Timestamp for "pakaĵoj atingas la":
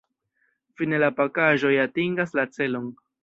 1.19-2.47